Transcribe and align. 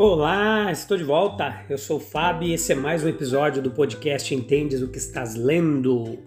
Olá, 0.00 0.70
estou 0.70 0.96
de 0.96 1.02
volta. 1.02 1.64
Eu 1.68 1.76
sou 1.76 1.96
o 1.96 2.00
Fábio 2.00 2.48
e 2.48 2.54
esse 2.54 2.70
é 2.70 2.74
mais 2.76 3.02
um 3.02 3.08
episódio 3.08 3.60
do 3.60 3.72
podcast 3.72 4.32
Entendes 4.32 4.80
o 4.80 4.86
que 4.86 4.96
estás 4.96 5.34
lendo. 5.34 6.20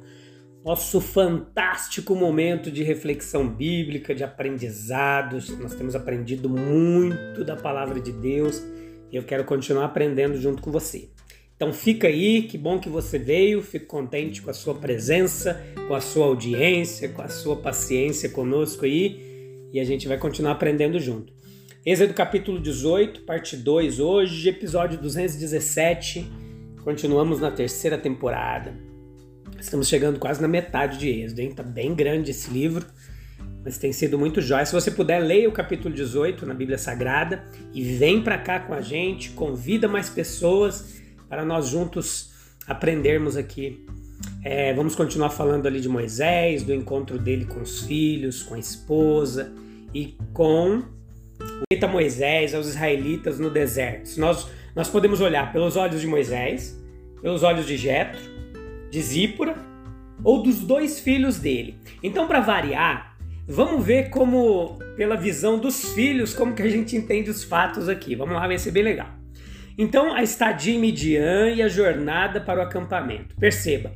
Nosso 0.62 1.00
fantástico 1.00 2.14
momento 2.14 2.70
de 2.70 2.84
reflexão 2.84 3.48
bíblica, 3.48 4.14
de 4.14 4.26
aprendizados. 4.26 5.58
Nós 5.58 5.74
temos 5.74 5.96
aprendido 5.96 6.50
muito 6.50 7.46
da 7.46 7.56
palavra 7.56 8.02
de 8.02 8.12
Deus 8.12 8.62
e 9.10 9.16
eu 9.16 9.24
quero 9.24 9.46
continuar 9.46 9.86
aprendendo 9.86 10.36
junto 10.36 10.62
com 10.62 10.70
você. 10.70 11.08
Então 11.56 11.72
fica 11.72 12.10
aí, 12.10 12.42
que 12.42 12.58
bom 12.58 12.78
que 12.78 12.90
você 12.90 13.18
veio, 13.18 13.62
fico 13.62 13.86
contente 13.86 14.42
com 14.42 14.50
a 14.50 14.54
sua 14.54 14.76
presença, 14.76 15.64
com 15.88 15.96
a 15.96 16.02
sua 16.02 16.26
audiência, 16.26 17.08
com 17.08 17.22
a 17.22 17.30
sua 17.30 17.56
paciência 17.56 18.28
conosco 18.28 18.84
aí 18.84 19.70
e 19.72 19.80
a 19.80 19.84
gente 19.86 20.10
vai 20.10 20.18
continuar 20.18 20.52
aprendendo 20.52 21.00
junto. 21.00 21.40
Êxodo 21.84 22.14
capítulo 22.14 22.60
18, 22.60 23.22
parte 23.22 23.58
2 23.58 24.00
hoje, 24.00 24.48
episódio 24.48 25.00
217. 25.00 26.32
Continuamos 26.84 27.40
na 27.40 27.50
terceira 27.50 27.98
temporada. 27.98 28.72
Estamos 29.60 29.88
chegando 29.88 30.20
quase 30.20 30.40
na 30.40 30.48
metade 30.48 31.00
de 31.00 31.10
Êxodo, 31.10 31.42
hein? 31.42 31.52
Tá 31.56 31.64
bem 31.64 31.96
grande 31.96 32.30
esse 32.30 32.52
livro, 32.52 32.86
mas 33.66 33.80
tem 33.80 33.92
sido 33.92 34.20
muito 34.20 34.42
jóia. 34.42 34.64
Se 34.64 34.74
você 34.74 34.92
puder, 34.92 35.18
leia 35.24 35.50
o 35.50 35.52
capítulo 35.52 35.92
18 35.92 36.46
na 36.46 36.54
Bíblia 36.54 36.78
Sagrada 36.78 37.44
e 37.74 37.82
vem 37.82 38.22
para 38.22 38.38
cá 38.38 38.60
com 38.60 38.76
a 38.76 38.82
gente, 38.82 39.32
convida 39.32 39.88
mais 39.88 40.08
pessoas 40.08 41.02
para 41.28 41.44
nós 41.44 41.68
juntos 41.68 42.32
aprendermos 42.68 43.36
aqui. 43.36 43.88
É, 44.44 44.72
vamos 44.76 44.94
continuar 44.94 45.32
falando 45.32 45.66
ali 45.66 45.82
de 45.82 45.90
Moisés, 45.90 46.62
do 46.62 46.76
encontro 46.76 47.18
dele 47.18 47.46
com 47.46 47.60
os 47.60 47.82
filhos, 47.82 48.44
com 48.44 48.54
a 48.54 48.60
esposa 48.60 49.52
e 49.92 50.16
com 50.32 51.01
a 51.82 51.88
Moisés 51.88 52.54
aos 52.54 52.68
israelitas 52.68 53.40
no 53.40 53.50
deserto. 53.50 54.20
Nós, 54.20 54.48
nós 54.76 54.90
podemos 54.90 55.22
olhar 55.22 55.52
pelos 55.52 55.76
olhos 55.76 56.02
de 56.02 56.08
Moisés, 56.08 56.80
pelos 57.22 57.44
olhos 57.44 57.66
de 57.66 57.78
Jetro, 57.78 58.20
de 58.90 59.02
Zípora 59.02 59.56
ou 60.24 60.44
dos 60.44 60.60
dois 60.60 61.00
filhos 61.00 61.40
dele. 61.40 61.78
Então, 62.04 62.28
para 62.28 62.40
variar, 62.40 63.18
vamos 63.48 63.86
ver 63.86 64.10
como, 64.10 64.78
pela 64.96 65.16
visão 65.16 65.58
dos 65.58 65.94
filhos, 65.94 66.34
como 66.34 66.54
que 66.54 66.62
a 66.62 66.70
gente 66.70 66.96
entende 66.96 67.30
os 67.30 67.44
fatos 67.44 67.90
aqui. 67.90 68.16
Vamos 68.16 68.36
lá, 68.36 68.48
vai 68.48 68.58
ser 68.58 68.72
bem 68.72 68.84
legal. 68.84 69.10
Então, 69.78 70.14
a 70.14 70.22
estadia 70.22 70.76
em 70.76 70.80
Midian 70.80 71.50
e 71.50 71.62
a 71.62 71.68
jornada 71.68 72.42
para 72.42 72.60
o 72.60 72.64
acampamento. 72.64 73.36
Perceba, 73.38 73.94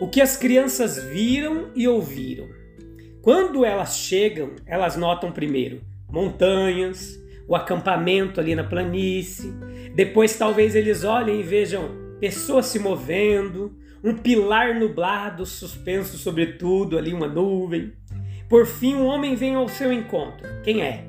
o 0.00 0.08
que 0.08 0.20
as 0.20 0.36
crianças 0.36 1.02
viram 1.02 1.70
e 1.74 1.86
ouviram. 1.86 2.48
Quando 3.22 3.64
elas 3.64 3.96
chegam, 3.96 4.50
elas 4.66 4.96
notam 4.96 5.30
primeiro 5.30 5.80
montanhas, 6.12 7.18
o 7.48 7.56
acampamento 7.56 8.38
ali 8.38 8.54
na 8.54 8.62
planície. 8.62 9.52
Depois 9.94 10.36
talvez 10.36 10.76
eles 10.76 11.02
olhem 11.02 11.40
e 11.40 11.42
vejam 11.42 11.90
pessoas 12.20 12.66
se 12.66 12.78
movendo, 12.78 13.76
um 14.04 14.14
pilar 14.14 14.78
nublado 14.78 15.46
suspenso 15.46 16.16
sobre 16.18 16.54
tudo, 16.54 16.98
ali 16.98 17.12
uma 17.12 17.26
nuvem. 17.26 17.92
Por 18.48 18.66
fim, 18.66 18.94
um 18.94 19.06
homem 19.06 19.34
vem 19.34 19.54
ao 19.54 19.68
seu 19.68 19.92
encontro. 19.92 20.46
Quem 20.62 20.82
é? 20.82 21.06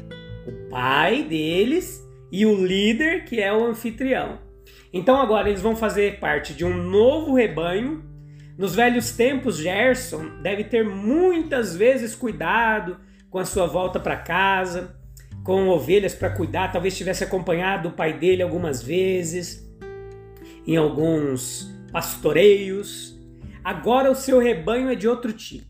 O 0.47 0.69
pai 0.69 1.24
deles 1.24 2.02
e 2.31 2.46
o 2.46 2.66
líder, 2.66 3.25
que 3.25 3.42
é 3.42 3.53
o 3.53 3.66
anfitrião. 3.66 4.40
Então 4.92 5.19
agora 5.19 5.50
eles 5.50 5.62
vão 5.62 5.75
fazer 5.75 6.19
parte 6.19 6.53
de 6.53 6.63
um 6.63 6.75
novo 6.75 7.36
rebanho. 7.36 8.03
Nos 8.58 8.75
velhos 8.75 9.12
tempos, 9.12 9.58
Gerson 9.58 10.42
deve 10.42 10.63
ter 10.63 10.86
muitas 10.86 11.75
vezes 11.75 12.16
cuidado 12.16 12.97
com 13.34 13.40
a 13.40 13.46
sua 13.46 13.66
volta 13.66 14.00
para 14.00 14.16
casa, 14.16 14.96
com 15.44 15.68
ovelhas 15.68 16.14
para 16.14 16.30
cuidar, 16.30 16.72
talvez 16.72 16.96
tivesse 16.96 17.24
acompanhado 17.24 17.90
o 17.90 17.92
pai 17.92 18.14
dele 18.14 18.44
algumas 18.44 18.84
vezes 18.84 19.68
em 20.68 20.78
alguns 20.78 21.68
pastoreios. 21.92 23.20
Agora 23.64 24.12
o 24.12 24.16
seu 24.16 24.38
rebanho 24.38 24.88
é 24.88 24.94
de 24.94 25.08
outro 25.08 25.34
tipo. 25.34 25.66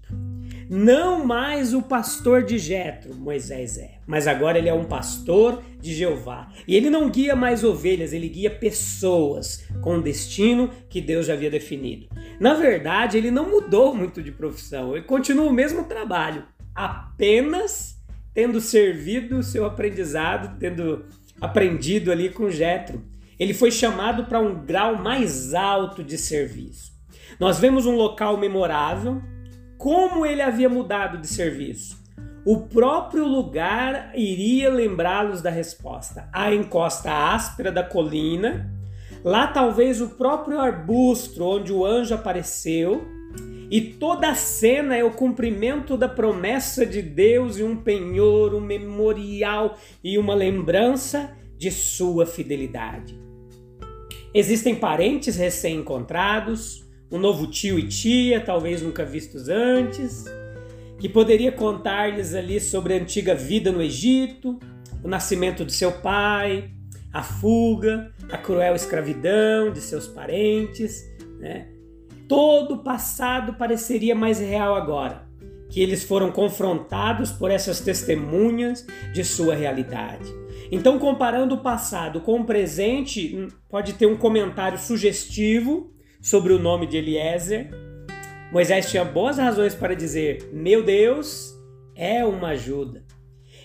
Não 0.70 1.26
mais 1.26 1.74
o 1.74 1.82
pastor 1.82 2.44
de 2.44 2.58
Jetro, 2.58 3.16
Moisés 3.16 3.78
é, 3.78 4.00
mas 4.06 4.28
agora 4.28 4.58
ele 4.58 4.68
é 4.68 4.74
um 4.74 4.84
pastor 4.84 5.64
de 5.80 5.94
Jeová. 5.94 6.50
E 6.68 6.76
ele 6.76 6.90
não 6.90 7.10
guia 7.10 7.34
mais 7.34 7.64
ovelhas, 7.64 8.12
ele 8.12 8.28
guia 8.28 8.50
pessoas 8.50 9.66
com 9.82 9.98
o 9.98 10.02
destino 10.02 10.70
que 10.90 11.00
Deus 11.00 11.28
já 11.28 11.34
havia 11.34 11.50
definido. 11.50 12.08
Na 12.42 12.56
verdade, 12.56 13.18
ele 13.18 13.32
não 13.32 13.50
mudou 13.50 13.96
muito 13.96 14.22
de 14.22 14.34
profissão, 14.34 14.98
ele 14.98 15.06
continua 15.06 15.46
o 15.46 15.54
mesmo 15.54 15.86
trabalho 15.86 16.44
apenas 16.76 17.94
tendo 18.34 18.60
servido 18.60 19.38
o 19.38 19.44
seu 19.44 19.66
aprendizado, 19.66 20.58
tendo 20.60 21.06
aprendido 21.40 22.12
ali 22.12 22.30
com 22.30 22.50
Jetro. 22.50 23.04
Ele 23.40 23.54
foi 23.54 23.72
chamado 23.72 24.26
para 24.26 24.40
um 24.40 24.66
grau 24.66 24.98
mais 24.98 25.54
alto 25.54 26.04
de 26.04 26.18
serviço. 26.18 26.92
Nós 27.40 27.60
vemos 27.60 27.86
um 27.86 27.96
local 27.96 28.38
memorável, 28.38 29.22
como 29.78 30.26
ele 30.26 30.42
havia 30.42 30.70
mudado 30.70 31.18
de 31.18 31.28
serviço. 31.28 32.02
O 32.46 32.62
próprio 32.68 33.26
lugar 33.26 34.12
iria 34.16 34.70
lembrá-los 34.70 35.42
da 35.42 35.50
resposta. 35.50 36.28
A 36.32 36.54
encosta 36.54 37.12
áspera 37.12 37.72
da 37.72 37.84
colina, 37.84 38.70
lá 39.24 39.48
talvez 39.48 40.02
o 40.02 40.10
próprio 40.10 40.60
arbusto 40.60 41.44
onde 41.44 41.72
o 41.72 41.86
anjo 41.86 42.14
apareceu, 42.14 43.08
e 43.74 43.82
toda 43.82 44.30
a 44.30 44.36
cena 44.36 44.96
é 44.96 45.04
o 45.04 45.10
cumprimento 45.10 45.98
da 45.98 46.08
promessa 46.08 46.86
de 46.86 47.02
Deus 47.02 47.58
e 47.58 47.64
um 47.64 47.76
penhor, 47.76 48.54
um 48.54 48.62
memorial 48.62 49.80
e 50.04 50.16
uma 50.20 50.36
lembrança 50.36 51.36
de 51.58 51.72
sua 51.72 52.24
fidelidade. 52.28 53.20
Existem 54.32 54.76
parentes 54.76 55.38
recém-encontrados, 55.38 56.88
um 57.12 57.18
novo 57.18 57.48
tio 57.48 57.80
e 57.80 57.88
tia, 57.88 58.40
talvez 58.40 58.80
nunca 58.84 59.04
vistos 59.04 59.50
antes, 59.50 60.26
que 61.00 61.10
poderia 61.10 61.52
contar-lhes 61.52 62.36
ali 62.36 62.60
sobre 62.60 62.94
a 62.94 62.98
antiga 62.98 63.34
vida 63.34 63.72
no 63.72 63.82
Egito, 63.82 64.60
o 65.04 65.08
nascimento 65.08 65.66
de 65.66 65.74
seu 65.74 65.94
pai, 65.94 66.70
a 67.12 67.24
fuga, 67.24 68.14
a 68.30 68.38
cruel 68.38 68.76
escravidão 68.76 69.74
de 69.74 69.82
seus 69.82 70.06
parentes, 70.06 71.12
né? 71.40 71.73
Todo 72.34 72.74
o 72.74 72.84
passado 72.84 73.54
pareceria 73.54 74.16
mais 74.16 74.40
real 74.40 74.74
agora, 74.74 75.30
que 75.70 75.80
eles 75.80 76.04
foram 76.04 76.32
confrontados 76.32 77.32
por 77.32 77.52
essas 77.52 77.80
testemunhas 77.80 78.84
de 79.14 79.24
sua 79.24 79.54
realidade. 79.54 80.34
Então, 80.72 80.98
comparando 80.98 81.54
o 81.54 81.62
passado 81.62 82.22
com 82.22 82.40
o 82.40 82.44
presente, 82.44 83.48
pode 83.70 83.94
ter 83.94 84.08
um 84.08 84.18
comentário 84.18 84.80
sugestivo 84.80 85.94
sobre 86.24 86.54
o 86.54 86.58
nome 86.58 86.88
de 86.88 86.98
Eliezer. 86.98 87.70
Moisés 88.52 88.90
tinha 88.90 89.06
boas 89.06 89.38
razões 89.38 89.76
para 89.76 89.96
dizer: 89.96 90.50
Meu 90.52 90.82
Deus 90.82 91.54
é 91.96 92.26
uma 92.26 92.48
ajuda. 92.48 93.06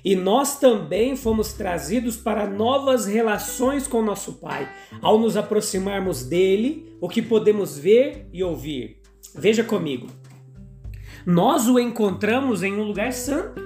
E 0.05 0.15
nós 0.15 0.59
também 0.59 1.17
fomos 1.17 1.53
trazidos 1.53 2.17
para 2.17 2.47
novas 2.47 3.07
relações 3.07 3.87
com 3.87 4.03
nosso 4.03 4.35
Pai, 4.35 4.69
ao 5.03 5.19
nos 5.19 5.37
aproximarmos 5.37 6.25
dele, 6.25 6.97
o 7.01 7.09
que 7.09 7.23
podemos 7.23 7.79
ver 7.79 8.29
e 8.33 8.43
ouvir. 8.43 9.01
Veja 9.35 9.65
comigo. 9.65 10.09
Nós 11.27 11.69
o 11.69 11.79
encontramos 11.79 12.63
em 12.63 12.73
um 12.73 12.83
lugar 12.83 13.13
santo. 13.13 13.61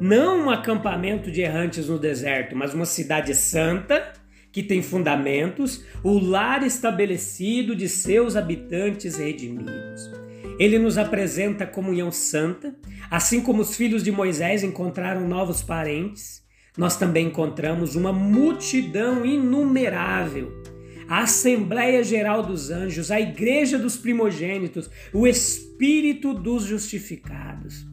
Não 0.00 0.44
um 0.44 0.50
acampamento 0.50 1.30
de 1.30 1.40
errantes 1.40 1.88
no 1.88 1.98
deserto, 1.98 2.54
mas 2.54 2.72
uma 2.72 2.86
cidade 2.86 3.34
santa 3.34 4.12
que 4.52 4.62
tem 4.62 4.82
fundamentos, 4.82 5.84
o 6.02 6.18
lar 6.18 6.62
estabelecido 6.62 7.74
de 7.74 7.88
seus 7.88 8.36
habitantes 8.36 9.16
redimidos. 9.16 10.10
Ele 10.58 10.78
nos 10.78 10.98
apresenta 10.98 11.64
a 11.64 11.66
comunhão 11.66 12.10
santa, 12.10 12.74
assim 13.10 13.40
como 13.40 13.62
os 13.62 13.76
filhos 13.76 14.02
de 14.02 14.10
Moisés 14.10 14.64
encontraram 14.64 15.26
novos 15.28 15.62
parentes, 15.62 16.42
nós 16.76 16.96
também 16.96 17.26
encontramos 17.26 17.94
uma 17.94 18.12
multidão 18.12 19.24
inumerável. 19.24 20.62
A 21.08 21.22
Assembleia 21.22 22.04
Geral 22.04 22.42
dos 22.42 22.70
Anjos, 22.70 23.10
a 23.10 23.20
Igreja 23.20 23.78
dos 23.78 23.96
Primogênitos, 23.96 24.90
o 25.12 25.26
Espírito 25.26 26.34
dos 26.34 26.64
Justificados. 26.64 27.86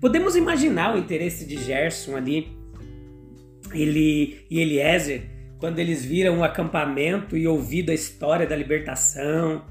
Podemos 0.00 0.36
imaginar 0.36 0.94
o 0.94 0.98
interesse 0.98 1.44
de 1.46 1.56
Gerson 1.56 2.16
ali, 2.16 2.48
ele 3.72 4.44
e 4.50 4.60
Eliezer, 4.60 5.22
quando 5.58 5.78
eles 5.78 6.04
viram 6.04 6.38
o 6.38 6.44
acampamento 6.44 7.36
e 7.36 7.46
ouvido 7.46 7.90
a 7.90 7.94
história 7.94 8.46
da 8.46 8.56
libertação, 8.56 9.64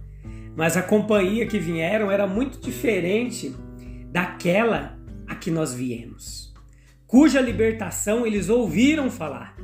mas 0.60 0.76
a 0.76 0.82
companhia 0.82 1.48
que 1.48 1.58
vieram 1.58 2.12
era 2.12 2.28
muito 2.28 2.60
diferente 2.60 3.56
daquela 4.12 5.00
a 5.26 5.34
que 5.34 5.50
nós 5.50 5.74
viemos, 5.74 6.54
cuja 7.08 7.40
libertação 7.40 8.28
eles 8.28 8.50
ouviram 8.50 9.10
falar. 9.10 9.56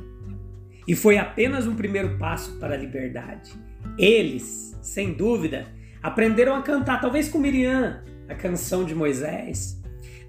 E 0.88 0.96
foi 0.96 1.18
apenas 1.18 1.66
um 1.66 1.76
primeiro 1.76 2.16
passo 2.16 2.58
para 2.58 2.72
a 2.72 2.78
liberdade. 2.78 3.52
Eles, 3.98 4.74
sem 4.80 5.12
dúvida, 5.12 5.66
aprenderam 6.02 6.54
a 6.54 6.62
cantar, 6.62 6.98
talvez 6.98 7.28
com 7.28 7.38
Miriam, 7.38 8.02
a 8.26 8.34
canção 8.34 8.82
de 8.82 8.94
Moisés. 8.94 9.78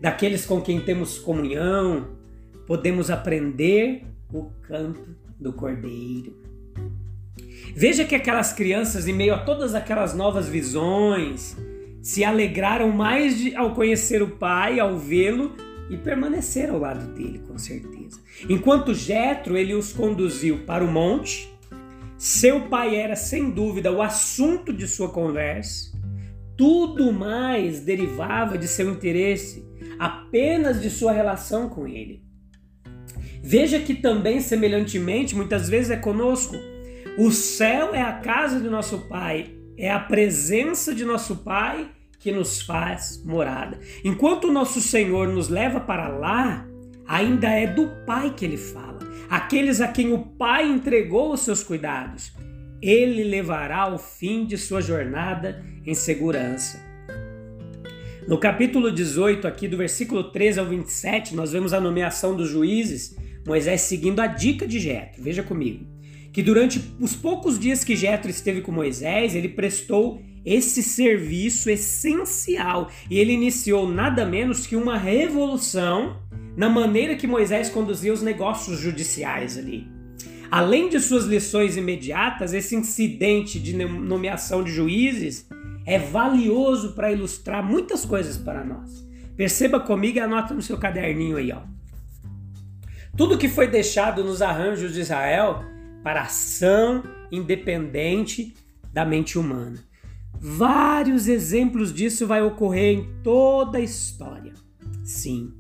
Daqueles 0.02 0.46
com 0.46 0.60
quem 0.60 0.82
temos 0.82 1.18
comunhão, 1.18 2.18
podemos 2.66 3.10
aprender 3.10 4.04
o 4.34 4.52
canto 4.64 5.16
do 5.40 5.54
Cordeiro. 5.54 6.47
Veja 7.80 8.04
que 8.04 8.16
aquelas 8.16 8.52
crianças, 8.52 9.08
em 9.08 9.14
meio 9.14 9.36
a 9.36 9.38
todas 9.38 9.76
aquelas 9.76 10.16
novas 10.16 10.50
visões, 10.50 11.56
se 12.02 12.24
alegraram 12.24 12.90
mais 12.90 13.38
de, 13.38 13.56
ao 13.56 13.76
conhecer 13.76 14.24
o 14.24 14.32
Pai, 14.32 14.80
ao 14.80 14.98
vê-lo 14.98 15.56
e 15.88 15.96
permanecer 15.96 16.72
ao 16.72 16.80
lado 16.80 17.14
dele, 17.14 17.40
com 17.48 17.56
certeza. 17.56 18.20
Enquanto 18.50 18.96
Jetro 18.96 19.56
ele 19.56 19.76
os 19.76 19.94
conduziu 19.94 20.66
para 20.66 20.84
o 20.84 20.92
monte, 20.92 21.54
seu 22.18 22.62
pai 22.62 22.96
era 22.96 23.16
sem 23.16 23.52
dúvida 23.52 23.92
o 23.92 24.02
assunto 24.02 24.74
de 24.74 24.88
sua 24.88 25.10
conversa. 25.10 25.96
Tudo 26.58 27.14
mais 27.14 27.82
derivava 27.82 28.58
de 28.58 28.68
seu 28.68 28.90
interesse, 28.90 29.64
apenas 30.00 30.82
de 30.82 30.90
sua 30.90 31.12
relação 31.12 31.70
com 31.70 31.88
ele. 31.88 32.24
Veja 33.44 33.80
que 33.80 33.94
também, 33.94 34.42
semelhantemente, 34.42 35.36
muitas 35.36 35.70
vezes 35.70 35.92
é 35.92 35.96
conosco. 35.96 36.56
O 37.18 37.32
céu 37.32 37.96
é 37.96 38.02
a 38.04 38.14
casa 38.14 38.60
de 38.60 38.70
nosso 38.70 39.00
Pai, 39.08 39.52
é 39.76 39.90
a 39.90 40.00
presença 40.00 40.94
de 40.94 41.04
nosso 41.04 41.38
Pai 41.38 41.90
que 42.20 42.32
nos 42.32 42.62
faz 42.62 43.24
morada. 43.26 43.80
Enquanto 44.04 44.46
o 44.46 44.52
nosso 44.52 44.80
Senhor 44.80 45.28
nos 45.28 45.50
leva 45.50 45.80
para 45.80 46.10
lá, 46.10 46.68
ainda 47.08 47.50
é 47.50 47.66
do 47.66 47.90
Pai 48.06 48.36
que 48.38 48.46
ele 48.46 48.56
fala. 48.56 49.00
Aqueles 49.28 49.82
a 49.82 49.88
quem 49.88 50.14
o 50.14 50.20
Pai 50.20 50.70
entregou 50.70 51.34
os 51.34 51.40
seus 51.40 51.64
cuidados, 51.64 52.32
ele 52.80 53.24
levará 53.24 53.78
ao 53.78 53.98
fim 53.98 54.46
de 54.46 54.56
sua 54.56 54.80
jornada 54.80 55.66
em 55.84 55.96
segurança. 55.96 56.80
No 58.28 58.40
capítulo 58.40 58.92
18, 58.92 59.48
aqui 59.48 59.68
do 59.68 59.76
versículo 59.76 60.32
13 60.32 60.60
ao 60.60 60.68
27, 60.68 61.34
nós 61.34 61.52
vemos 61.52 61.74
a 61.74 61.82
nomeação 61.82 62.36
dos 62.36 62.48
juízes, 62.48 63.18
Moisés 63.44 63.82
seguindo 63.82 64.20
a 64.20 64.28
dica 64.28 64.68
de 64.68 64.80
Jetro. 64.80 65.24
Veja 65.24 65.42
comigo, 65.42 65.97
que 66.38 66.44
durante 66.44 66.94
os 67.00 67.16
poucos 67.16 67.58
dias 67.58 67.84
que 67.84 67.96
Jetro 67.96 68.30
esteve 68.30 68.62
com 68.62 68.72
Moisés, 68.72 69.34
ele 69.34 69.50
prestou 69.50 70.22
esse 70.46 70.84
serviço 70.84 71.68
essencial 71.68 72.92
e 73.10 73.18
ele 73.18 73.34
iniciou 73.34 73.90
nada 73.90 74.24
menos 74.24 74.68
que 74.68 74.76
uma 74.76 75.00
revolução 75.00 76.22
na 76.56 76.70
maneira 76.70 77.16
que 77.16 77.26
Moisés 77.26 77.72
conduzia 77.72 78.14
os 78.14 78.22
negócios 78.22 78.80
judiciais 78.80 79.58
ali. 79.58 79.88
Além 80.52 80.90
de 80.90 81.00
suas 81.00 81.26
lições 81.26 81.76
imediatas, 81.76 82.54
esse 82.54 82.76
incidente 82.76 83.60
de 83.60 83.76
nomeação 83.76 84.64
de 84.64 84.72
juízes 84.72 85.50
é 85.88 85.98
valioso 85.98 86.94
para 86.94 87.12
ilustrar 87.12 87.66
muitas 87.66 88.06
coisas 88.06 88.38
para 88.38 88.64
nós. 88.64 89.04
Perceba 89.36 89.80
comigo 89.80 90.20
e 90.20 90.22
anota 90.22 90.54
no 90.54 90.62
seu 90.62 90.78
caderninho 90.78 91.38
aí, 91.38 91.52
ó. 91.52 91.64
Tudo 93.18 93.40
que 93.40 93.50
foi 93.50 93.68
deixado 93.68 94.24
nos 94.24 94.44
arranjos 94.44 94.94
de 94.94 95.00
Israel 95.00 95.66
para 96.04 96.22
ação 96.22 97.04
independente 97.32 98.56
da 98.94 99.06
mente 99.06 99.38
humana. 99.38 99.84
Vários 100.40 101.28
exemplos 101.28 101.94
disso 101.94 102.28
vai 102.28 102.42
ocorrer 102.42 102.98
em 102.98 103.22
toda 103.24 103.78
a 103.78 103.82
história. 103.82 104.54
Sim. 105.04 105.54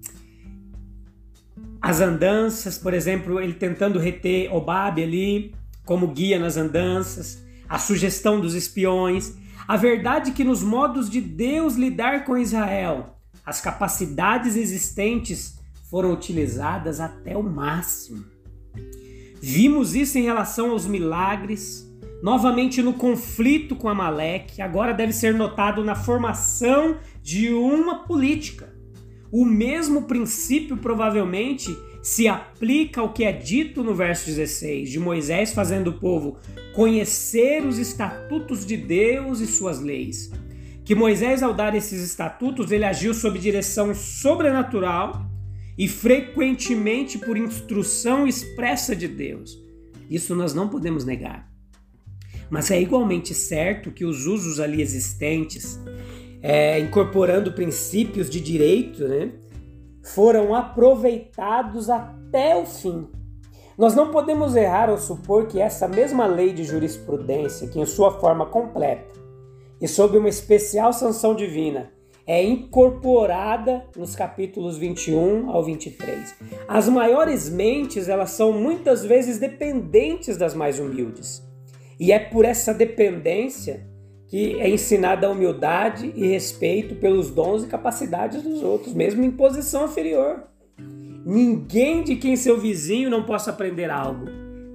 As 1.82 2.02
andanças, 2.02 2.78
por 2.78 2.94
exemplo, 2.94 3.40
ele 3.40 3.54
tentando 3.54 4.00
reter 4.00 4.54
Obabe 4.54 5.04
ali 5.04 5.56
como 5.86 6.08
guia 6.08 6.38
nas 6.38 6.58
andanças, 6.58 7.44
a 7.68 7.80
sugestão 7.80 8.42
dos 8.42 8.54
espiões, 8.56 9.36
a 9.68 9.78
verdade 9.78 10.32
que 10.32 10.44
nos 10.44 10.62
modos 10.62 11.10
de 11.10 11.22
Deus 11.22 11.76
lidar 11.76 12.26
com 12.26 12.38
Israel, 12.38 13.18
as 13.46 13.62
capacidades 13.62 14.56
existentes 14.56 15.58
foram 15.90 16.12
utilizadas 16.12 17.00
até 17.00 17.38
o 17.38 17.44
máximo. 17.44 18.26
Vimos 19.42 19.96
isso 19.96 20.18
em 20.18 20.24
relação 20.24 20.72
aos 20.72 20.86
milagres, 20.86 21.88
novamente 22.22 22.82
no 22.82 22.94
conflito 22.94 23.76
com 23.76 23.88
Amaleque, 23.88 24.62
agora 24.62 24.94
deve 24.94 25.14
ser 25.14 25.34
notado 25.34 25.84
na 25.84 25.96
formação 25.96 26.98
de 27.22 27.54
uma 27.54 28.04
política. 28.06 28.76
O 29.32 29.46
mesmo 29.46 30.04
princípio 30.04 30.78
provavelmente 30.78 31.78
se 32.02 32.28
aplica 32.28 33.02
ao 33.02 33.12
que 33.12 33.26
é 33.26 33.32
dito 33.34 33.84
no 33.84 33.94
verso 33.94 34.26
16, 34.26 34.90
de 34.90 35.00
Moisés 35.00 35.54
fazendo 35.54 35.90
o 35.90 36.00
povo 36.00 36.38
conhecer 36.74 37.66
os 37.66 37.78
estatutos 37.78 38.66
de 38.66 38.78
Deus 38.78 39.42
e 39.42 39.48
suas 39.48 39.82
leis. 39.82 40.32
Que 40.86 40.96
Moisés, 40.96 41.44
ao 41.44 41.54
dar 41.54 41.76
esses 41.76 42.02
estatutos, 42.02 42.72
ele 42.72 42.86
agiu 42.86 43.14
sob 43.14 43.38
direção 43.38 43.94
sobrenatural 43.94 45.26
e 45.78 45.88
frequentemente 45.88 47.18
por 47.18 47.38
instrução 47.38 48.26
expressa 48.26 48.96
de 48.96 49.08
Deus. 49.08 49.58
Isso 50.10 50.34
nós 50.34 50.54
não 50.54 50.68
podemos 50.68 51.06
negar. 51.06 51.52
Mas 52.50 52.72
é 52.72 52.82
igualmente 52.82 53.34
certo 53.34 53.92
que 53.92 54.06
os 54.06 54.26
usos 54.26 54.60
ali 54.60 54.82
existentes, 54.82 55.80
é, 56.42 56.80
incorporando 56.80 57.52
princípios 57.52 58.30
de 58.30 58.40
direito, 58.40 59.08
né, 59.08 59.34
foram 60.02 60.56
aproveitados 60.56 61.90
até 61.90 62.56
o 62.56 62.66
fim. 62.66 63.08
Nós 63.78 63.94
não 63.94 64.10
podemos 64.10 64.56
errar 64.56 64.90
ao 64.90 64.98
supor 64.98 65.48
que 65.48 65.60
essa 65.60 65.88
mesma 65.88 66.26
lei 66.26 66.54
de 66.54 66.64
jurisprudência, 66.64 67.68
que 67.68 67.80
em 67.80 67.86
sua 67.86 68.20
forma 68.20 68.46
completa 68.46 69.18
e 69.80 69.88
sob 69.88 70.18
uma 70.18 70.30
especial 70.30 70.92
sanção 70.92 71.36
divina, 71.36 71.92
é 72.28 72.44
incorporada 72.44 73.86
nos 73.96 74.14
capítulos 74.14 74.78
21 74.78 75.50
ao 75.50 75.64
23. 75.64 76.36
As 76.68 76.90
maiores 76.90 77.50
mentes, 77.50 78.10
elas 78.10 78.32
são 78.32 78.52
muitas 78.52 79.06
vezes 79.06 79.40
dependentes 79.40 80.36
das 80.36 80.54
mais 80.54 80.78
humildes. 80.78 81.42
E 81.98 82.12
é 82.12 82.20
por 82.20 82.44
essa 82.44 82.74
dependência 82.74 83.88
que 84.28 84.60
é 84.60 84.70
ensinada 84.70 85.26
a 85.26 85.30
humildade 85.30 86.12
e 86.14 86.28
respeito 86.28 86.96
pelos 86.96 87.32
dons 87.32 87.64
e 87.64 87.68
capacidades 87.68 88.44
dos 88.44 88.62
outros, 88.62 88.94
mesmo 88.94 89.24
em 89.24 89.32
posição 89.32 89.86
inferior. 89.86 90.44
Ninguém 91.26 92.04
de 92.04 92.18
quem 92.18 92.36
seu 92.36 92.60
vizinho 92.60 93.10
não 93.10 93.24
possa 93.24 93.52
aprender 93.52 93.90
algo. 93.90 94.26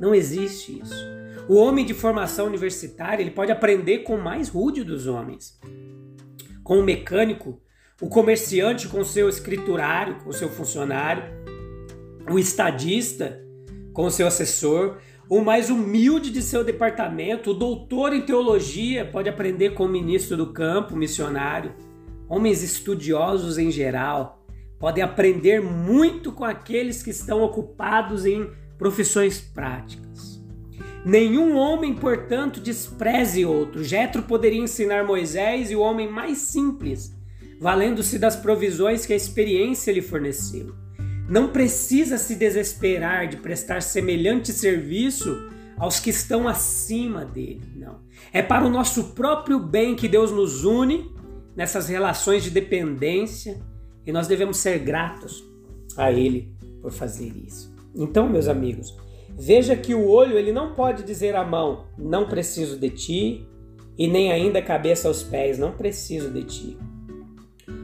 Não 0.00 0.14
existe 0.14 0.80
isso. 0.82 1.12
O 1.48 1.56
homem 1.56 1.84
de 1.84 1.92
formação 1.92 2.46
universitária 2.46 3.22
ele 3.22 3.30
pode 3.30 3.52
aprender 3.52 3.98
com 3.98 4.14
o 4.14 4.22
mais 4.22 4.48
rude 4.48 4.82
dos 4.82 5.06
homens. 5.06 5.60
Com 6.62 6.78
o 6.78 6.84
mecânico, 6.84 7.60
o 8.00 8.08
comerciante 8.08 8.88
com 8.88 9.04
seu 9.04 9.28
escriturário, 9.28 10.16
com 10.24 10.32
seu 10.32 10.48
funcionário, 10.48 11.24
o 12.30 12.38
estadista 12.38 13.40
com 13.92 14.08
seu 14.10 14.26
assessor, 14.26 14.98
o 15.28 15.40
mais 15.40 15.70
humilde 15.70 16.30
de 16.30 16.42
seu 16.42 16.64
departamento, 16.64 17.50
o 17.50 17.54
doutor 17.54 18.12
em 18.12 18.22
teologia, 18.22 19.04
pode 19.04 19.28
aprender 19.28 19.70
com 19.70 19.84
o 19.84 19.88
ministro 19.88 20.36
do 20.36 20.52
campo, 20.52 20.96
missionário. 20.96 21.74
Homens 22.28 22.62
estudiosos 22.62 23.58
em 23.58 23.70
geral 23.70 24.44
podem 24.78 25.04
aprender 25.04 25.60
muito 25.60 26.32
com 26.32 26.44
aqueles 26.44 27.02
que 27.02 27.10
estão 27.10 27.42
ocupados 27.42 28.26
em 28.26 28.50
profissões 28.76 29.40
práticas. 29.40 30.31
Nenhum 31.04 31.56
homem, 31.56 31.94
portanto, 31.94 32.60
despreze 32.60 33.44
outro. 33.44 33.82
Jetro 33.82 34.22
poderia 34.22 34.60
ensinar 34.60 35.04
Moisés 35.04 35.70
e 35.70 35.76
o 35.76 35.80
homem 35.80 36.08
mais 36.08 36.38
simples, 36.38 37.12
valendo-se 37.60 38.18
das 38.18 38.36
provisões 38.36 39.04
que 39.04 39.12
a 39.12 39.16
experiência 39.16 39.92
lhe 39.92 40.02
forneceu. 40.02 40.74
Não 41.28 41.48
precisa 41.48 42.18
se 42.18 42.36
desesperar 42.36 43.28
de 43.28 43.36
prestar 43.36 43.82
semelhante 43.82 44.52
serviço 44.52 45.50
aos 45.76 45.98
que 45.98 46.10
estão 46.10 46.46
acima 46.46 47.24
dele, 47.24 47.62
não. 47.74 48.00
É 48.32 48.42
para 48.42 48.64
o 48.64 48.70
nosso 48.70 49.14
próprio 49.14 49.58
bem 49.58 49.96
que 49.96 50.06
Deus 50.06 50.30
nos 50.30 50.64
une 50.64 51.10
nessas 51.56 51.88
relações 51.88 52.44
de 52.44 52.50
dependência 52.50 53.60
e 54.06 54.12
nós 54.12 54.28
devemos 54.28 54.58
ser 54.58 54.78
gratos 54.78 55.44
a 55.96 56.12
Ele 56.12 56.54
por 56.80 56.92
fazer 56.92 57.32
isso. 57.46 57.74
Então, 57.94 58.28
meus 58.28 58.48
amigos, 58.48 58.96
veja 59.36 59.76
que 59.76 59.94
o 59.94 60.08
olho 60.08 60.38
ele 60.38 60.52
não 60.52 60.74
pode 60.74 61.02
dizer 61.02 61.34
à 61.36 61.44
mão, 61.44 61.86
não 61.96 62.28
preciso 62.28 62.78
de 62.78 62.90
ti, 62.90 63.46
e 63.96 64.08
nem 64.08 64.32
ainda 64.32 64.58
a 64.58 64.62
cabeça 64.62 65.08
aos 65.08 65.22
pés, 65.22 65.58
não 65.58 65.72
preciso 65.72 66.30
de 66.30 66.44
ti. 66.44 66.78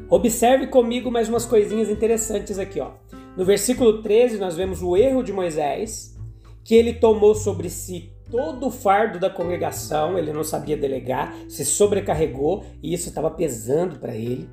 Observe 0.08 0.68
comigo 0.68 1.10
mais 1.10 1.28
umas 1.28 1.44
coisinhas 1.44 1.90
interessantes 1.90 2.58
aqui, 2.58 2.80
ó. 2.80 2.92
No 3.36 3.44
versículo 3.44 4.02
13, 4.02 4.38
nós 4.38 4.56
vemos 4.56 4.82
o 4.82 4.96
erro 4.96 5.22
de 5.22 5.32
Moisés, 5.32 6.16
que 6.64 6.74
ele 6.74 6.94
tomou 6.94 7.34
sobre 7.34 7.68
si 7.68 8.10
todo 8.30 8.66
o 8.66 8.70
fardo 8.70 9.18
da 9.18 9.30
congregação, 9.30 10.18
ele 10.18 10.32
não 10.32 10.44
sabia 10.44 10.76
delegar, 10.76 11.34
se 11.48 11.64
sobrecarregou 11.64 12.64
e 12.82 12.92
isso 12.92 13.08
estava 13.08 13.30
pesando 13.30 13.98
para 13.98 14.14
ele. 14.14 14.48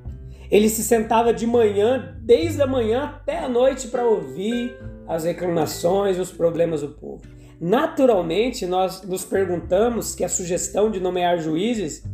Ele 0.50 0.68
se 0.68 0.82
sentava 0.82 1.32
de 1.34 1.46
manhã, 1.46 2.16
desde 2.20 2.62
a 2.62 2.66
manhã 2.66 3.04
até 3.04 3.38
a 3.38 3.48
noite, 3.48 3.88
para 3.88 4.06
ouvir 4.06 4.76
as 5.06 5.24
reclamações, 5.24 6.18
os 6.18 6.32
problemas 6.32 6.80
do 6.80 6.88
povo. 6.88 7.22
Naturalmente, 7.60 8.66
nós 8.66 9.02
nos 9.02 9.24
perguntamos 9.24 10.14
que 10.14 10.24
a 10.24 10.28
sugestão 10.28 10.90
de 10.90 11.00
nomear 11.00 11.38
juízes, 11.38 12.04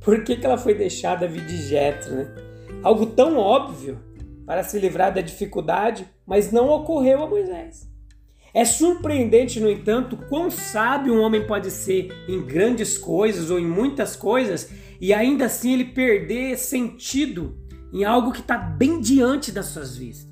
por 0.00 0.22
que, 0.22 0.36
que 0.36 0.44
ela 0.44 0.58
foi 0.58 0.74
deixada 0.74 1.26
vir 1.26 1.46
de 1.46 1.56
Jetro, 1.62 2.14
né? 2.14 2.34
Algo 2.82 3.06
tão 3.06 3.38
óbvio 3.38 3.98
para 4.44 4.62
se 4.62 4.78
livrar 4.78 5.14
da 5.14 5.20
dificuldade, 5.20 6.06
mas 6.26 6.52
não 6.52 6.68
ocorreu 6.68 7.22
a 7.22 7.28
Moisés. 7.28 7.90
É 8.52 8.66
surpreendente, 8.66 9.60
no 9.60 9.70
entanto, 9.70 10.18
quão 10.28 10.50
sábio 10.50 11.14
um 11.14 11.22
homem 11.22 11.46
pode 11.46 11.70
ser 11.70 12.12
em 12.28 12.42
grandes 12.42 12.98
coisas 12.98 13.50
ou 13.50 13.58
em 13.58 13.66
muitas 13.66 14.14
coisas 14.14 14.68
e 15.00 15.14
ainda 15.14 15.46
assim 15.46 15.72
ele 15.72 15.86
perder 15.86 16.58
sentido 16.58 17.56
em 17.94 18.04
algo 18.04 18.30
que 18.30 18.40
está 18.40 18.58
bem 18.58 19.00
diante 19.00 19.50
das 19.50 19.66
suas 19.66 19.96
vistas 19.96 20.31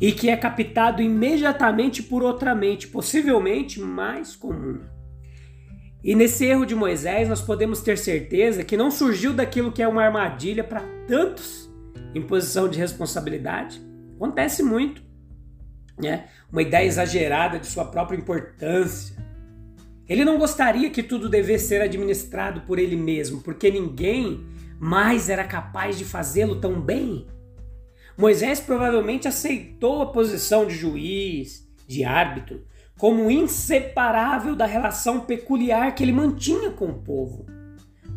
e 0.00 0.12
que 0.12 0.30
é 0.30 0.36
captado 0.36 1.02
imediatamente 1.02 2.02
por 2.02 2.22
outra 2.22 2.54
mente, 2.54 2.88
possivelmente 2.88 3.78
mais 3.78 4.34
comum. 4.34 4.80
E 6.02 6.14
nesse 6.14 6.46
erro 6.46 6.64
de 6.64 6.74
Moisés, 6.74 7.28
nós 7.28 7.42
podemos 7.42 7.82
ter 7.82 7.98
certeza 7.98 8.64
que 8.64 8.76
não 8.76 8.90
surgiu 8.90 9.34
daquilo 9.34 9.70
que 9.70 9.82
é 9.82 9.88
uma 9.88 10.02
armadilha 10.02 10.64
para 10.64 10.82
tantos 11.06 11.70
em 12.14 12.22
posição 12.22 12.68
de 12.68 12.78
responsabilidade. 12.78 13.80
Acontece 14.16 14.62
muito 14.62 15.02
né? 16.00 16.28
uma 16.50 16.62
ideia 16.62 16.86
exagerada 16.86 17.58
de 17.58 17.66
sua 17.66 17.84
própria 17.84 18.16
importância. 18.16 19.14
Ele 20.08 20.24
não 20.24 20.38
gostaria 20.38 20.90
que 20.90 21.02
tudo 21.02 21.28
devesse 21.28 21.68
ser 21.68 21.82
administrado 21.82 22.62
por 22.62 22.78
ele 22.78 22.96
mesmo, 22.96 23.42
porque 23.42 23.70
ninguém 23.70 24.44
mais 24.80 25.28
era 25.28 25.44
capaz 25.44 25.98
de 25.98 26.04
fazê-lo 26.04 26.56
tão 26.56 26.80
bem. 26.80 27.26
Moisés 28.20 28.60
provavelmente 28.60 29.26
aceitou 29.26 30.02
a 30.02 30.12
posição 30.12 30.66
de 30.66 30.74
juiz, 30.74 31.66
de 31.88 32.04
árbitro, 32.04 32.66
como 32.98 33.30
inseparável 33.30 34.54
da 34.54 34.66
relação 34.66 35.20
peculiar 35.20 35.94
que 35.94 36.02
ele 36.02 36.12
mantinha 36.12 36.70
com 36.70 36.90
o 36.90 37.02
povo. 37.02 37.46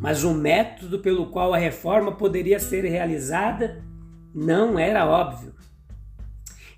Mas 0.01 0.25
o 0.25 0.33
método 0.33 0.99
pelo 0.99 1.27
qual 1.27 1.53
a 1.53 1.57
reforma 1.57 2.11
poderia 2.11 2.59
ser 2.59 2.83
realizada 2.83 3.81
não 4.35 4.77
era 4.77 5.07
óbvio. 5.07 5.55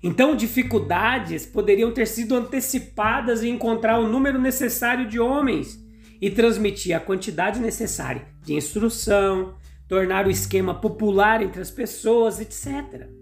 Então, 0.00 0.36
dificuldades 0.36 1.44
poderiam 1.44 1.90
ter 1.90 2.06
sido 2.06 2.36
antecipadas 2.36 3.42
em 3.42 3.54
encontrar 3.54 3.98
o 3.98 4.06
número 4.06 4.40
necessário 4.40 5.08
de 5.08 5.18
homens 5.18 5.84
e 6.20 6.30
transmitir 6.30 6.94
a 6.94 7.00
quantidade 7.00 7.58
necessária 7.58 8.28
de 8.44 8.54
instrução, 8.54 9.56
tornar 9.88 10.28
o 10.28 10.30
esquema 10.30 10.74
popular 10.80 11.42
entre 11.42 11.60
as 11.60 11.72
pessoas, 11.72 12.40
etc. 12.40 13.15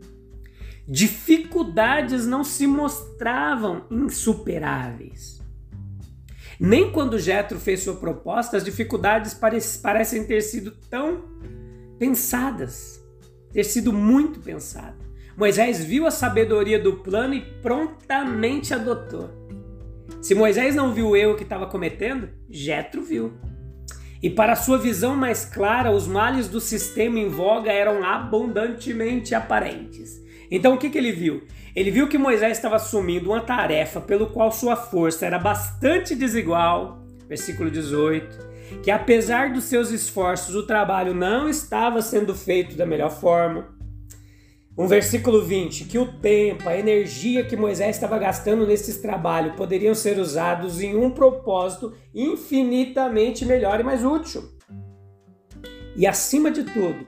Dificuldades 0.86 2.26
não 2.26 2.44
se 2.44 2.66
mostravam 2.66 3.86
insuperáveis. 3.90 5.40
Nem 6.60 6.92
quando 6.92 7.18
Jetro 7.18 7.58
fez 7.58 7.80
sua 7.80 7.96
proposta, 7.96 8.58
as 8.58 8.64
dificuldades 8.64 9.34
parecem 9.82 10.24
ter 10.24 10.42
sido 10.42 10.70
tão 10.90 11.24
pensadas, 11.98 13.02
ter 13.50 13.64
sido 13.64 13.92
muito 13.92 14.40
pensadas. 14.40 15.02
Moisés 15.36 15.82
viu 15.82 16.06
a 16.06 16.10
sabedoria 16.10 16.78
do 16.78 16.98
plano 16.98 17.34
e 17.34 17.40
prontamente 17.40 18.74
adotou. 18.74 19.30
Se 20.20 20.34
Moisés 20.34 20.74
não 20.74 20.92
viu 20.92 21.08
o 21.08 21.16
erro 21.16 21.34
que 21.34 21.42
estava 21.42 21.66
cometendo, 21.66 22.28
Jetro 22.48 23.02
viu. 23.02 23.32
E 24.22 24.30
para 24.30 24.54
sua 24.54 24.78
visão 24.78 25.16
mais 25.16 25.44
clara, 25.44 25.90
os 25.90 26.06
males 26.06 26.46
do 26.46 26.60
sistema 26.60 27.18
em 27.18 27.28
voga 27.28 27.72
eram 27.72 28.04
abundantemente 28.04 29.34
aparentes. 29.34 30.23
Então 30.50 30.74
o 30.74 30.78
que, 30.78 30.90
que 30.90 30.98
ele 30.98 31.12
viu? 31.12 31.42
Ele 31.74 31.90
viu 31.90 32.08
que 32.08 32.18
Moisés 32.18 32.56
estava 32.56 32.76
assumindo 32.76 33.30
uma 33.30 33.40
tarefa 33.40 34.00
pelo 34.00 34.28
qual 34.28 34.52
sua 34.52 34.76
força 34.76 35.26
era 35.26 35.38
bastante 35.38 36.14
desigual, 36.14 37.04
versículo 37.28 37.70
18, 37.70 38.80
que 38.82 38.90
apesar 38.90 39.52
dos 39.52 39.64
seus 39.64 39.90
esforços, 39.90 40.54
o 40.54 40.66
trabalho 40.66 41.14
não 41.14 41.48
estava 41.48 42.00
sendo 42.00 42.34
feito 42.34 42.76
da 42.76 42.86
melhor 42.86 43.10
forma, 43.10 43.74
um 44.76 44.88
versículo 44.88 45.40
20, 45.40 45.84
que 45.84 45.98
o 45.98 46.06
tempo, 46.18 46.68
a 46.68 46.76
energia 46.76 47.44
que 47.44 47.56
Moisés 47.56 47.94
estava 47.94 48.18
gastando 48.18 48.66
nesses 48.66 48.98
trabalhos 48.98 49.54
poderiam 49.54 49.94
ser 49.94 50.18
usados 50.18 50.80
em 50.80 50.96
um 50.96 51.10
propósito 51.10 51.94
infinitamente 52.12 53.44
melhor 53.44 53.78
e 53.78 53.84
mais 53.84 54.04
útil. 54.04 54.42
E 55.96 56.08
acima 56.08 56.50
de 56.50 56.64
tudo, 56.64 57.06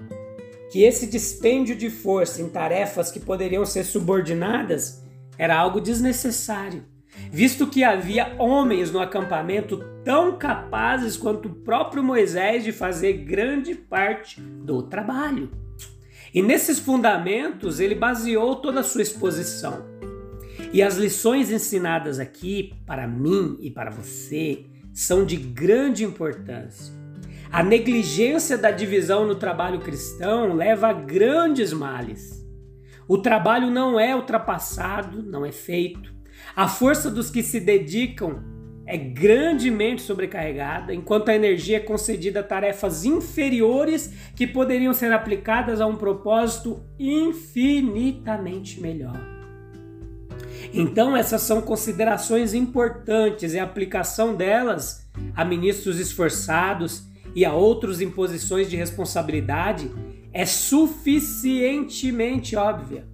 que 0.70 0.82
esse 0.82 1.06
dispêndio 1.06 1.76
de 1.76 1.88
força 1.88 2.42
em 2.42 2.48
tarefas 2.48 3.10
que 3.10 3.20
poderiam 3.20 3.64
ser 3.64 3.84
subordinadas 3.84 5.02
era 5.38 5.56
algo 5.56 5.80
desnecessário, 5.80 6.84
visto 7.30 7.66
que 7.66 7.84
havia 7.84 8.34
homens 8.38 8.90
no 8.90 8.98
acampamento 8.98 9.78
tão 10.04 10.36
capazes 10.36 11.16
quanto 11.16 11.48
o 11.48 11.54
próprio 11.54 12.02
Moisés 12.02 12.64
de 12.64 12.72
fazer 12.72 13.12
grande 13.24 13.74
parte 13.74 14.40
do 14.40 14.82
trabalho. 14.82 15.50
E 16.32 16.42
nesses 16.42 16.78
fundamentos 16.78 17.80
ele 17.80 17.94
baseou 17.94 18.56
toda 18.56 18.80
a 18.80 18.84
sua 18.84 19.02
exposição. 19.02 19.84
E 20.72 20.82
as 20.82 20.96
lições 20.96 21.50
ensinadas 21.50 22.18
aqui, 22.18 22.74
para 22.86 23.06
mim 23.06 23.56
e 23.60 23.70
para 23.70 23.90
você, 23.90 24.66
são 24.92 25.24
de 25.24 25.36
grande 25.36 26.04
importância. 26.04 26.95
A 27.56 27.62
negligência 27.62 28.58
da 28.58 28.70
divisão 28.70 29.26
no 29.26 29.34
trabalho 29.34 29.80
cristão 29.80 30.52
leva 30.52 30.88
a 30.88 30.92
grandes 30.92 31.72
males. 31.72 32.46
O 33.08 33.16
trabalho 33.16 33.70
não 33.70 33.98
é 33.98 34.14
ultrapassado, 34.14 35.22
não 35.22 35.42
é 35.42 35.50
feito. 35.50 36.14
A 36.54 36.68
força 36.68 37.10
dos 37.10 37.30
que 37.30 37.42
se 37.42 37.58
dedicam 37.58 38.44
é 38.84 38.98
grandemente 38.98 40.02
sobrecarregada, 40.02 40.92
enquanto 40.92 41.30
a 41.30 41.34
energia 41.34 41.78
é 41.78 41.80
concedida 41.80 42.40
a 42.40 42.42
tarefas 42.42 43.06
inferiores 43.06 44.12
que 44.36 44.46
poderiam 44.46 44.92
ser 44.92 45.10
aplicadas 45.10 45.80
a 45.80 45.86
um 45.86 45.96
propósito 45.96 46.84
infinitamente 46.98 48.82
melhor. 48.82 49.18
Então, 50.74 51.16
essas 51.16 51.40
são 51.40 51.62
considerações 51.62 52.52
importantes 52.52 53.54
e 53.54 53.58
a 53.58 53.64
aplicação 53.64 54.34
delas 54.34 55.08
a 55.34 55.42
ministros 55.42 55.98
esforçados 55.98 57.05
e 57.36 57.44
a 57.44 57.52
outros 57.52 58.00
em 58.00 58.10
posições 58.10 58.68
de 58.70 58.76
responsabilidade 58.76 59.92
é 60.32 60.46
suficientemente 60.46 62.56
óbvia. 62.56 63.06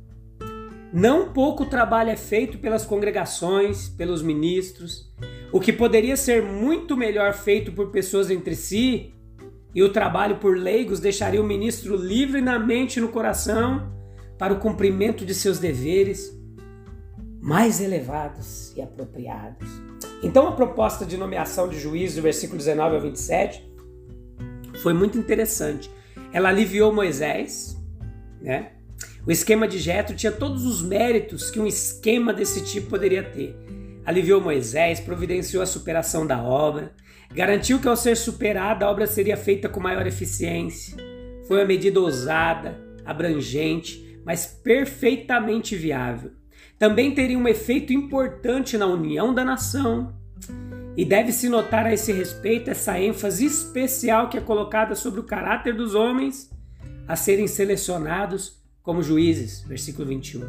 Não 0.93 1.33
pouco 1.33 1.67
trabalho 1.67 2.11
é 2.11 2.17
feito 2.17 2.59
pelas 2.59 2.87
congregações, 2.87 3.88
pelos 3.88 4.23
ministros, 4.23 5.12
o 5.50 5.59
que 5.59 5.73
poderia 5.73 6.17
ser 6.17 6.41
muito 6.41 6.97
melhor 6.97 7.33
feito 7.33 7.73
por 7.73 7.91
pessoas 7.91 8.31
entre 8.31 8.55
si, 8.55 9.12
e 9.75 9.83
o 9.83 9.93
trabalho 9.93 10.37
por 10.37 10.57
leigos 10.57 11.00
deixaria 11.00 11.43
o 11.43 11.47
ministro 11.47 11.97
livre 11.97 12.41
na 12.41 12.61
mente 12.61 12.99
e 12.99 13.00
no 13.00 13.09
coração 13.09 13.93
para 14.38 14.52
o 14.52 14.61
cumprimento 14.61 15.26
de 15.26 15.35
seus 15.35 15.59
deveres 15.59 16.33
mais 17.41 17.81
elevados 17.81 18.73
e 18.76 18.83
apropriados. 18.83 19.69
Então, 20.23 20.47
a 20.47 20.52
proposta 20.52 21.05
de 21.05 21.17
nomeação 21.17 21.69
de 21.69 21.81
juiz 21.81 22.14
do 22.14 22.23
versículo 22.23 22.59
19 22.59 22.95
ao 22.95 23.00
27 23.00 23.72
foi 24.83 24.93
muito 24.93 25.17
interessante. 25.17 25.91
Ela 26.33 26.49
aliviou 26.49 26.93
Moisés, 26.93 27.81
né? 28.41 28.73
O 29.25 29.31
esquema 29.31 29.69
de 29.69 29.79
Jetro 29.79 30.17
tinha 30.17 30.33
todos 30.33 30.67
os 30.67 30.83
méritos 30.83 31.51
que 31.51 31.61
um 31.61 31.67
esquema 31.67 32.33
desse 32.33 32.65
tipo 32.65 32.91
poderia 32.91 33.23
ter. 33.23 33.57
Aliviou 34.05 34.41
Moisés, 34.41 34.99
providenciou 34.99 35.62
a 35.62 35.67
superação 35.67 36.27
da 36.27 36.43
obra, 36.43 36.93
garantiu 37.33 37.79
que 37.79 37.87
ao 37.87 37.97
ser 37.97 38.17
superada 38.17 38.85
a 38.85 38.91
obra 38.91 39.07
seria 39.07 39.37
feita 39.37 39.69
com 39.69 39.79
maior 39.79 40.05
eficiência. 40.07 40.97
Foi 41.47 41.59
uma 41.59 41.67
medida 41.67 42.01
ousada, 42.01 42.77
abrangente, 43.05 44.21
mas 44.25 44.45
perfeitamente 44.47 45.77
viável. 45.77 46.33
Também 46.77 47.15
teria 47.15 47.39
um 47.39 47.47
efeito 47.47 47.93
importante 47.93 48.77
na 48.77 48.87
união 48.87 49.33
da 49.33 49.45
nação. 49.45 50.12
E 50.97 51.05
deve-se 51.05 51.49
notar 51.49 51.87
a 51.87 51.93
esse 51.93 52.13
respeito 52.13 52.71
essa 52.71 53.01
ênfase 53.01 53.47
especial 53.47 54.29
que 54.29 54.37
é 54.37 54.41
colocada 54.41 54.95
sobre 54.95 55.21
o 55.21 55.25
caráter 55.25 55.75
dos 55.75 55.95
homens 55.95 56.51
a 57.09 57.17
serem 57.17 57.47
selecionados 57.47 58.63
como 58.83 59.03
juízes, 59.03 59.63
versículo 59.63 60.07
21. 60.09 60.43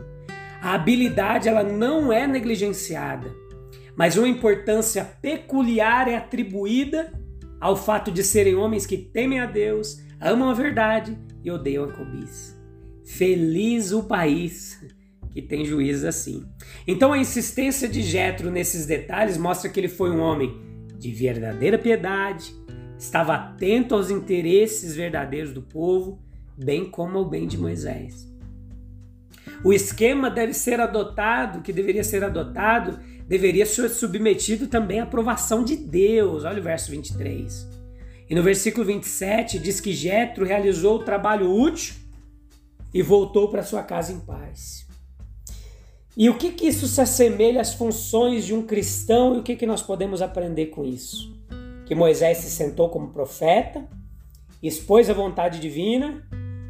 A 0.62 0.74
habilidade 0.74 1.48
ela 1.48 1.64
não 1.64 2.12
é 2.12 2.28
negligenciada, 2.28 3.34
mas 3.96 4.18
uma 4.18 4.28
importância 4.28 5.06
peculiar 5.22 6.08
é 6.08 6.16
atribuída 6.16 7.12
ao 7.60 7.78
fato 7.78 8.12
de 8.12 8.24
serem 8.24 8.56
homens 8.56 8.86
que 8.86 8.98
temem 8.98 9.40
a 9.40 9.46
Deus, 9.46 10.02
amam 10.20 10.50
a 10.50 10.54
verdade 10.54 11.18
e 11.44 11.50
odeiam 11.50 11.86
a 11.86 11.92
cobiça. 11.92 12.62
Feliz 13.06 13.92
o 13.94 14.04
país 14.04 14.82
que 15.34 15.42
tem 15.42 15.66
juízes 15.66 16.04
assim. 16.04 16.46
Então 16.88 17.12
a 17.12 17.18
insistência 17.18 17.88
de 17.90 18.02
Jetro 18.02 18.52
nesses 18.52 18.86
detalhes 18.86 19.38
mostra 19.38 19.70
que 19.70 19.80
ele 19.80 19.88
foi 19.88 20.12
um 20.12 20.20
homem 20.20 20.56
de 20.98 21.12
verdadeira 21.12 21.78
piedade, 21.78 22.54
estava 22.98 23.34
atento 23.34 23.96
aos 23.96 24.10
interesses 24.10 24.96
verdadeiros 24.96 25.52
do 25.52 25.62
povo, 25.62 26.22
bem 26.58 26.90
como 26.90 27.18
ao 27.18 27.30
bem 27.30 27.48
de 27.48 27.58
Moisés. 27.58 28.32
O 29.63 29.74
esquema 29.74 30.30
deve 30.30 30.54
ser 30.54 30.80
adotado, 30.80 31.62
que 31.62 31.74
deveria 31.74 32.04
ser 32.04 32.24
adotado, 32.24 33.00
deveria 33.28 33.66
ser 33.66 33.90
submetido 33.90 34.68
também 34.68 35.00
à 35.00 35.04
aprovação 35.04 35.63
de 35.63 35.75
Deus. 35.75 36.44
Olha 36.44 36.60
o 36.60 36.63
verso 36.63 36.92
23. 36.92 37.70
E 38.30 38.36
no 38.36 38.44
versículo 38.44 38.86
27 38.86 39.60
diz 39.60 39.80
que 39.80 39.94
Jetro 39.94 40.46
realizou 40.46 40.98
o 40.98 41.04
trabalho 41.04 41.50
útil 41.50 41.96
e 42.94 43.02
voltou 43.02 43.50
para 43.50 43.63
sua 43.63 43.84
casa 43.84 44.12
em 44.13 44.20
paz. 44.20 44.83
E 46.15 46.29
o 46.29 46.38
que, 46.38 46.51
que 46.51 46.67
isso 46.67 46.88
se 46.88 47.01
assemelha 47.01 47.60
às 47.60 47.74
funções 47.74 48.46
de 48.46 48.53
um 48.53 48.62
cristão 48.62 49.36
e 49.36 49.39
o 49.39 49.43
que, 49.43 49.55
que 49.55 49.65
nós 49.65 49.82
podemos 49.82 50.22
aprender 50.22 50.67
com 50.67 50.86
isso? 50.86 51.34
Que 51.88 51.96
Moisés 51.96 52.38
se 52.38 52.51
sentou 52.51 52.89
como 52.89 53.12
profeta, 53.12 53.88
expôs 54.62 55.10
a 55.10 55.13
vontade 55.13 55.60
divina, 55.60 56.24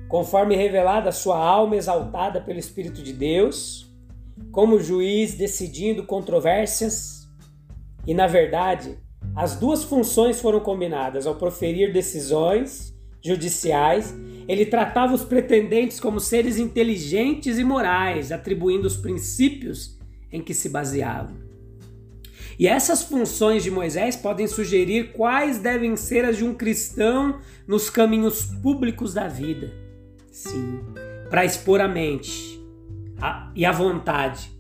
conforme 0.07 0.55
revelada 0.55 1.09
a 1.09 1.13
sua 1.13 1.37
alma 1.37 1.75
exaltada 1.75 2.39
pelo 2.39 2.57
Espírito 2.57 3.03
de 3.03 3.11
Deus, 3.11 3.91
como 4.51 4.79
juiz 4.79 5.33
decidindo 5.33 6.05
controvérsias, 6.05 7.27
e 8.07 8.13
na 8.13 8.27
verdade, 8.27 8.97
as 9.35 9.55
duas 9.55 9.83
funções 9.83 10.39
foram 10.39 10.59
combinadas 10.61 11.27
ao 11.27 11.35
proferir 11.35 11.91
decisões 11.91 12.92
judiciais 13.23 14.13
ele 14.47 14.65
tratava 14.65 15.13
os 15.13 15.23
pretendentes 15.23 15.99
como 15.99 16.19
seres 16.19 16.57
inteligentes 16.57 17.57
e 17.57 17.63
morais, 17.63 18.31
atribuindo 18.31 18.87
os 18.87 18.97
princípios 18.97 19.97
em 20.31 20.41
que 20.41 20.53
se 20.53 20.69
baseavam. 20.69 21.35
E 22.59 22.67
essas 22.67 23.03
funções 23.03 23.63
de 23.63 23.71
Moisés 23.71 24.15
podem 24.15 24.47
sugerir 24.47 25.11
quais 25.13 25.57
devem 25.57 25.95
ser 25.95 26.25
as 26.25 26.37
de 26.37 26.43
um 26.43 26.53
cristão 26.53 27.39
nos 27.67 27.89
caminhos 27.89 28.45
públicos 28.61 29.13
da 29.13 29.27
vida. 29.27 29.73
Sim, 30.31 30.81
para 31.29 31.45
expor 31.45 31.81
a 31.81 31.87
mente 31.87 32.61
a, 33.19 33.51
e 33.55 33.65
a 33.65 33.71
vontade 33.71 34.51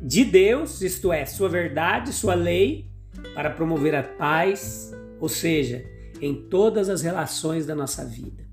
de 0.00 0.24
Deus, 0.24 0.80
isto 0.80 1.12
é, 1.12 1.26
sua 1.26 1.48
verdade, 1.48 2.12
sua 2.12 2.34
lei, 2.34 2.86
para 3.34 3.50
promover 3.50 3.96
a 3.96 4.02
paz, 4.02 4.92
ou 5.18 5.28
seja, 5.28 5.84
em 6.20 6.48
todas 6.48 6.88
as 6.88 7.02
relações 7.02 7.66
da 7.66 7.74
nossa 7.74 8.04
vida. 8.04 8.44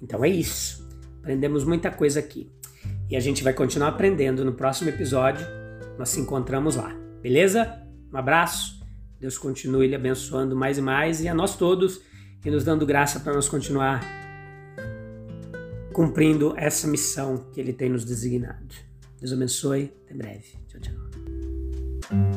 Então 0.00 0.24
é 0.24 0.28
isso. 0.28 0.86
Aprendemos 1.18 1.64
muita 1.64 1.90
coisa 1.90 2.20
aqui. 2.20 2.52
E 3.08 3.16
a 3.16 3.20
gente 3.20 3.42
vai 3.42 3.52
continuar 3.52 3.88
aprendendo 3.88 4.44
no 4.44 4.52
próximo 4.52 4.90
episódio. 4.90 5.46
Nós 5.98 6.10
se 6.10 6.20
encontramos 6.20 6.76
lá. 6.76 6.94
Beleza? 7.22 7.82
Um 8.12 8.16
abraço. 8.16 8.84
Deus 9.18 9.38
continue 9.38 9.86
lhe 9.86 9.94
abençoando 9.94 10.54
mais 10.54 10.78
e 10.78 10.82
mais 10.82 11.20
e 11.22 11.28
a 11.28 11.34
nós 11.34 11.56
todos 11.56 12.00
e 12.44 12.50
nos 12.50 12.64
dando 12.64 12.86
graça 12.86 13.18
para 13.20 13.32
nós 13.32 13.48
continuar 13.48 14.04
cumprindo 15.92 16.52
essa 16.56 16.86
missão 16.86 17.38
que 17.52 17.60
Ele 17.60 17.72
tem 17.72 17.88
nos 17.88 18.04
designado. 18.04 18.74
Deus 19.18 19.32
abençoe. 19.32 19.92
Até 20.04 20.14
breve. 20.14 20.58
Tchau, 20.68 20.80
tchau. 20.80 22.35